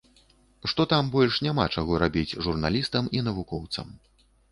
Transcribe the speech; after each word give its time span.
Што 0.71 0.85
там 0.93 1.09
больш 1.15 1.35
няма 1.47 1.65
чаго 1.81 1.99
рабіць 2.03 2.37
журналістам 2.45 3.11
і 3.19 3.21
навукоўцам. 3.29 3.93